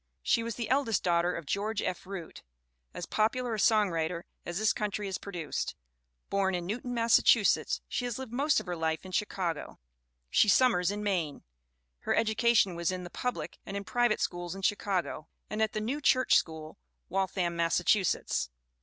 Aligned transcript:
She 0.23 0.41
was 0.41 0.55
the 0.55 0.67
eldest 0.67 1.03
daughter 1.03 1.35
of 1.35 1.45
George 1.45 1.79
F. 1.79 2.07
Root, 2.07 2.41
as 2.91 3.05
popular 3.05 3.53
a 3.53 3.59
songwriter 3.59 4.23
as 4.47 4.57
this 4.57 4.73
country 4.73 5.05
has 5.05 5.19
produced. 5.19 5.75
Born 6.27 6.55
in 6.55 6.65
Newton, 6.65 6.95
Massachusetts, 6.95 7.81
she 7.87 8.05
has 8.05 8.17
lived 8.17 8.33
most 8.33 8.59
of 8.59 8.65
her 8.65 8.75
life 8.75 9.05
in 9.05 9.11
Chicago. 9.11 9.77
She 10.31 10.49
summers 10.49 10.89
in 10.89 11.03
Maine. 11.03 11.43
Her 11.99 12.15
education 12.15 12.73
was 12.73 12.91
in 12.91 13.03
the 13.03 13.11
public 13.11 13.59
and 13.63 13.77
in 13.77 13.83
pri 13.83 14.07
vate 14.07 14.19
schools 14.21 14.55
in 14.55 14.63
Chicago, 14.63 15.27
and 15.51 15.61
at 15.61 15.73
the 15.73 15.79
New 15.79 16.01
Church 16.01 16.33
School, 16.35 16.79
Waltham, 17.07 17.55
Massachusetts. 17.55 18.49